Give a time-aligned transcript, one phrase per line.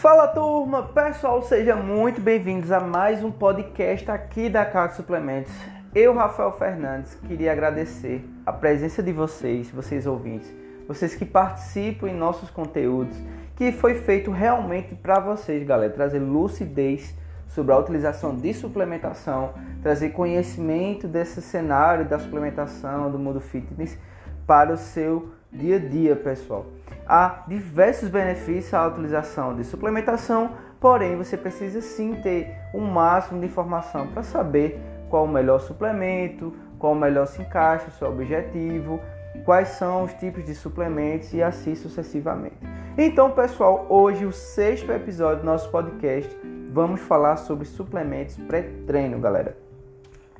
[0.00, 5.52] Fala turma, pessoal, sejam muito bem-vindos a mais um podcast aqui da CAC Suplementos.
[5.94, 10.50] Eu, Rafael Fernandes, queria agradecer a presença de vocês, vocês ouvintes,
[10.88, 13.14] vocês que participam em nossos conteúdos,
[13.54, 17.14] que foi feito realmente para vocês, galera, trazer lucidez
[17.46, 23.98] sobre a utilização de suplementação, trazer conhecimento desse cenário da suplementação, do mundo fitness
[24.46, 26.66] para o seu dia a dia, pessoal.
[27.06, 33.46] Há diversos benefícios à utilização de suplementação, porém você precisa sim ter um máximo de
[33.46, 39.00] informação para saber qual o melhor suplemento, qual o melhor se encaixa, o seu objetivo,
[39.44, 42.58] quais são os tipos de suplementos e assim sucessivamente.
[42.96, 46.30] Então, pessoal, hoje o sexto episódio do nosso podcast,
[46.72, 49.56] vamos falar sobre suplementos pré-treino, galera.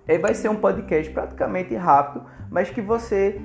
[0.06, 3.40] E vai ser um podcast praticamente rápido, mas que você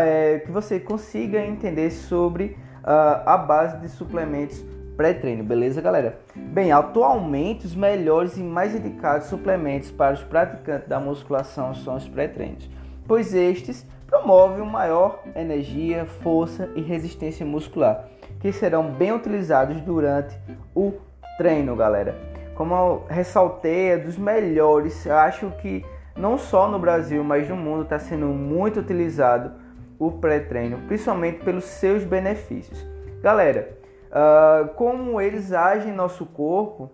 [0.00, 4.64] é, que você consiga entender sobre uh, a base de suplementos
[4.96, 6.20] pré-treino, beleza, galera?
[6.36, 12.06] Bem, atualmente os melhores e mais indicados suplementos para os praticantes da musculação são os
[12.06, 12.68] pré-treinos,
[13.06, 18.08] pois estes promovem maior energia, força e resistência muscular,
[18.40, 20.36] que serão bem utilizados durante
[20.74, 20.92] o
[21.38, 22.14] treino, galera.
[22.54, 25.82] Como eu ressaltei, é dos melhores, eu acho que
[26.16, 29.52] não só no Brasil, mas no mundo está sendo muito utilizado
[29.98, 32.84] o pré-treino, principalmente pelos seus benefícios.
[33.22, 33.76] Galera,
[34.10, 36.90] uh, como eles agem em nosso corpo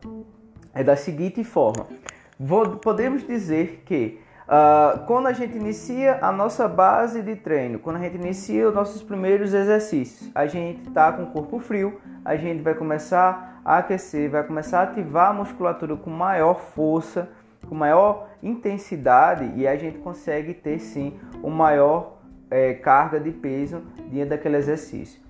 [0.74, 1.86] é da seguinte forma:
[2.38, 7.96] Vou, podemos dizer que uh, quando a gente inicia a nossa base de treino, quando
[7.96, 12.36] a gente inicia os nossos primeiros exercícios, a gente está com o corpo frio, a
[12.36, 17.28] gente vai começar a aquecer, vai começar a ativar a musculatura com maior força,
[17.68, 22.18] com maior intensidade e a gente consegue ter sim o maior
[22.50, 25.20] é, carga de peso dentro daquele exercício.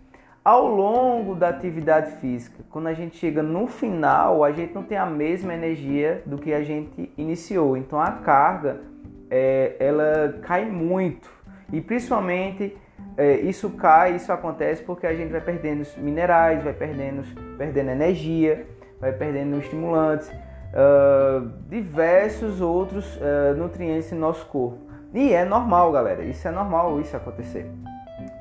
[0.45, 4.97] Ao longo da atividade física, quando a gente chega no final, a gente não tem
[4.97, 7.77] a mesma energia do que a gente iniciou.
[7.77, 8.81] Então a carga
[9.29, 11.29] é, ela cai muito
[11.73, 12.77] e principalmente
[13.17, 17.25] é, isso cai, isso acontece porque a gente vai perdendo minerais, vai perdendo,
[17.57, 18.67] perdendo energia,
[19.01, 20.31] vai perdendo estimulantes,
[20.73, 24.79] uh, diversos outros uh, nutrientes em nosso corpo.
[25.15, 26.23] E é normal, galera.
[26.25, 27.71] Isso é normal isso acontecer.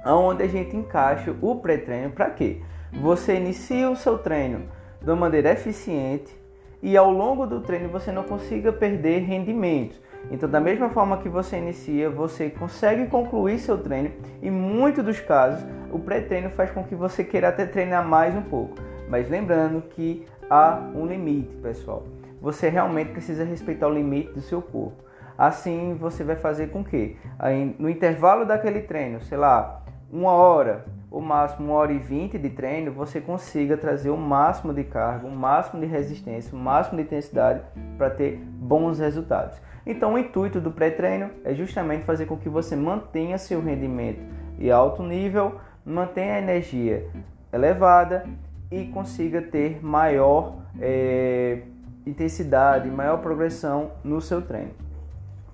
[0.06, 2.62] Onde a gente encaixa o pré-treino para quê?
[2.94, 4.66] Você inicia o seu treino
[5.02, 6.36] de uma maneira eficiente
[6.82, 10.00] e ao longo do treino você não consiga perder rendimento.
[10.32, 14.12] Então, da mesma forma que você inicia, você consegue concluir seu treino.
[14.42, 18.42] Em muitos dos casos, o pré-treino faz com que você queira até treinar mais um
[18.42, 18.76] pouco.
[19.08, 22.04] Mas lembrando que há um limite, pessoal.
[22.46, 25.04] Você realmente precisa respeitar o limite do seu corpo.
[25.36, 30.86] Assim você vai fazer com que aí, no intervalo daquele treino, sei lá, uma hora,
[31.10, 35.26] ou máximo uma hora e vinte de treino, você consiga trazer o máximo de carga,
[35.26, 37.64] o máximo de resistência, o máximo de intensidade
[37.98, 39.60] para ter bons resultados.
[39.84, 44.22] Então o intuito do pré-treino é justamente fazer com que você mantenha seu rendimento
[44.60, 47.08] em alto nível, mantenha a energia
[47.52, 48.24] elevada
[48.70, 51.64] e consiga ter maior é,
[52.06, 54.86] intensidade, maior progressão no seu treino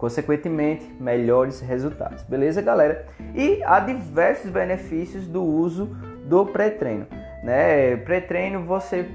[0.01, 2.23] consequentemente, melhores resultados.
[2.23, 3.06] Beleza, galera?
[3.35, 5.95] E há diversos benefícios do uso
[6.25, 7.06] do pré-treino.
[7.44, 7.97] Né?
[7.97, 9.07] Pré-treino você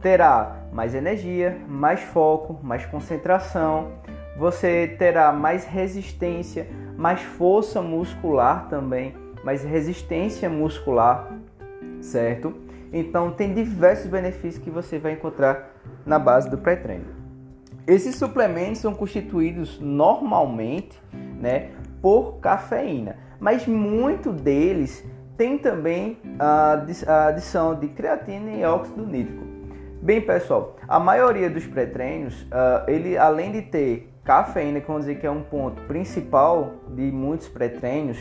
[0.00, 3.92] terá mais energia, mais foco, mais concentração,
[4.38, 9.14] você terá mais resistência, mais força muscular também,
[9.44, 11.30] mais resistência muscular,
[12.00, 12.54] certo?
[12.92, 15.70] Então tem diversos benefícios que você vai encontrar
[16.04, 17.06] na base do pré-treino.
[17.86, 21.00] Esses suplementos são constituídos normalmente
[21.40, 21.70] né,
[22.02, 25.04] por cafeína, mas muito deles
[25.36, 26.84] tem também a
[27.28, 29.42] adição de creatina e óxido nítrico.
[30.02, 35.18] Bem, pessoal, a maioria dos pré-treinos, uh, ele além de ter cafeína, que vamos dizer
[35.18, 38.18] que é um ponto principal de muitos pré-treinos,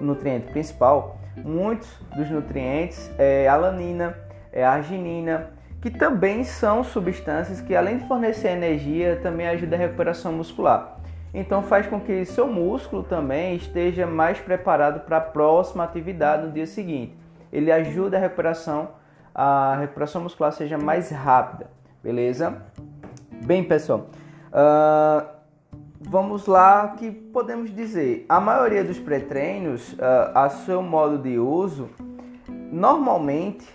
[0.00, 4.16] nutriente principal, muitos dos nutrientes é alanina,
[4.52, 5.50] é arginina,
[5.80, 11.00] que também são substâncias que, além de fornecer energia, também ajudam a recuperação muscular.
[11.32, 16.52] Então faz com que seu músculo também esteja mais preparado para a próxima atividade no
[16.52, 17.16] dia seguinte.
[17.52, 18.90] Ele ajuda a recuperação,
[19.34, 21.70] a recuperação muscular seja mais rápida,
[22.02, 22.62] beleza?
[23.44, 24.06] Bem, pessoal,
[24.52, 25.39] uh,
[26.00, 28.24] vamos lá que podemos dizer.
[28.28, 29.98] A maioria dos pré-treinos, uh,
[30.34, 31.90] a seu modo de uso,
[32.72, 33.66] normalmente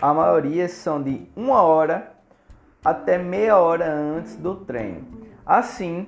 [0.00, 2.12] a maioria são de uma hora
[2.84, 5.06] até meia hora antes do treino.
[5.46, 6.06] Assim,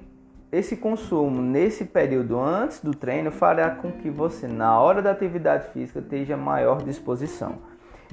[0.53, 5.69] esse consumo nesse período antes do treino fará com que você, na hora da atividade
[5.73, 7.55] física, tenha maior disposição.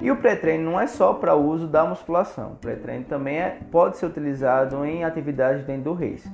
[0.00, 2.52] E o pré-treino não é só para uso da musculação.
[2.52, 6.28] O pré-treino também é, pode ser utilizado em atividades dentro do race.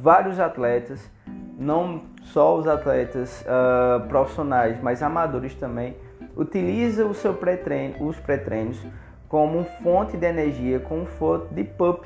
[0.00, 1.10] Vários atletas,
[1.58, 5.96] não só os atletas uh, profissionais, mas amadores também,
[6.36, 8.80] utilizam o seu pré-treino, os pré-treinos
[9.28, 12.04] como fonte de energia, como fonte de pump,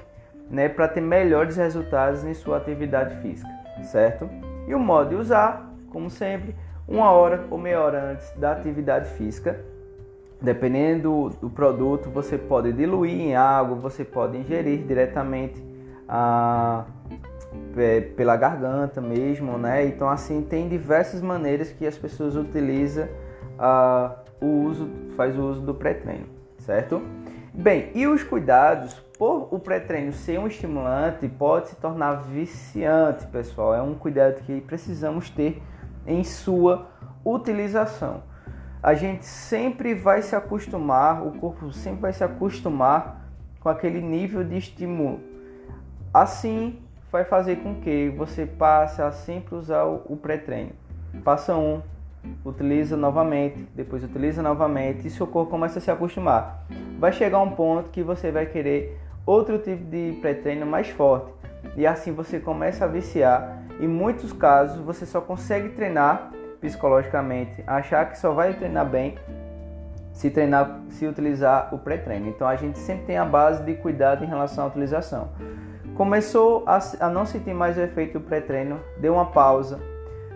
[0.51, 3.51] né, para ter melhores resultados em sua atividade física,
[3.83, 4.29] certo?
[4.67, 6.55] E o modo de usar, como sempre,
[6.87, 9.59] uma hora ou meia hora antes da atividade física.
[10.41, 15.65] Dependendo do produto, você pode diluir em água, você pode ingerir diretamente
[16.09, 16.85] a,
[17.77, 19.87] é, pela garganta mesmo, né?
[19.87, 23.09] Então assim tem diversas maneiras que as pessoas utilizam
[23.59, 26.27] a, o uso, faz o uso do pré-treino,
[26.59, 27.03] certo?
[27.53, 33.75] Bem, e os cuidados por o pré-treino ser um estimulante pode se tornar viciante, pessoal.
[33.75, 35.63] É um cuidado que precisamos ter
[36.07, 36.87] em sua
[37.25, 38.23] utilização.
[38.83, 43.27] A gente sempre vai se acostumar, o corpo sempre vai se acostumar
[43.59, 45.21] com aquele nível de estímulo.
[46.13, 46.79] Assim,
[47.11, 50.73] vai fazer com que você passe a sempre usar o pré-treino.
[51.25, 51.81] Passa um,
[52.45, 56.65] utiliza novamente, depois utiliza novamente e seu corpo começa a se acostumar.
[56.99, 61.33] Vai chegar um ponto que você vai querer outro tipo de pré-treino mais forte
[61.77, 66.31] e assim você começa a viciar em muitos casos, você só consegue treinar
[66.61, 69.17] psicologicamente, achar que só vai treinar bem
[70.17, 72.29] se treinar, se utilizar o pré-treino.
[72.29, 75.29] Então a gente sempre tem a base de cuidado em relação à utilização.
[75.97, 79.81] Começou a, a não sentir mais o efeito do pré-treino, deu uma pausa.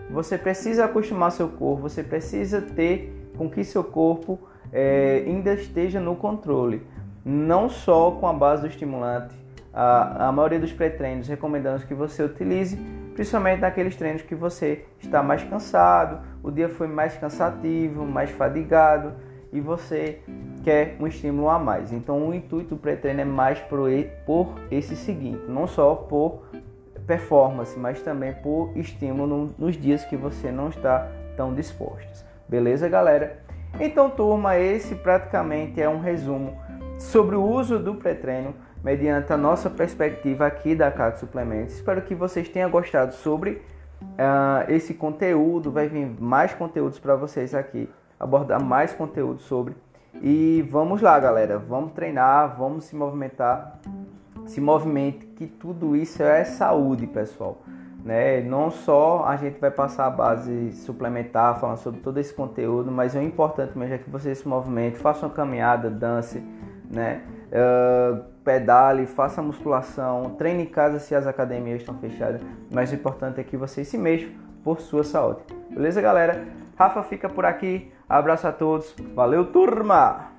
[0.09, 4.39] Você precisa acostumar seu corpo, você precisa ter com que seu corpo
[4.73, 6.81] é, ainda esteja no controle,
[7.23, 9.35] não só com a base do estimulante.
[9.71, 12.75] A, a maioria dos pré-treinos recomendamos que você utilize
[13.13, 19.13] principalmente naqueles treinos que você está mais cansado, o dia foi mais cansativo, mais fadigado
[19.53, 20.21] e você
[20.63, 21.91] quer um estímulo a mais.
[21.91, 23.79] Então o intuito do pré-treino é mais por,
[24.25, 26.43] por esse seguinte, não só por
[27.05, 32.25] performance, mas também por estímulo nos dias que você não está tão disposto.
[32.47, 33.39] Beleza, galera?
[33.79, 36.57] Então, turma, esse praticamente é um resumo
[36.97, 38.53] sobre o uso do pré-treino
[38.83, 41.75] mediante a nossa perspectiva aqui da CAC Suplementos.
[41.75, 43.61] Espero que vocês tenham gostado sobre
[44.01, 45.71] uh, esse conteúdo.
[45.71, 49.75] Vai vir mais conteúdos para vocês aqui, abordar mais conteúdo sobre.
[50.23, 51.57] E vamos lá, galera.
[51.57, 53.79] Vamos treinar, vamos se movimentar.
[54.45, 57.57] Se movimente, que tudo isso é saúde, pessoal.
[58.05, 58.41] Né?
[58.41, 63.15] Não só a gente vai passar a base suplementar, falando sobre todo esse conteúdo, mas
[63.15, 66.43] é importante mesmo é que vocês se movimentem, façam uma caminhada, dance,
[66.89, 67.21] né?
[67.51, 72.41] Uh, pedale, faça musculação, treine em casa se as academias estão fechadas,
[72.71, 74.31] mas o importante é que vocês se mexam
[74.63, 75.41] por sua saúde.
[75.69, 76.43] Beleza, galera?
[76.77, 77.91] Rafa fica por aqui.
[78.11, 78.93] Abraço a todos.
[79.15, 80.30] Valeu, turma!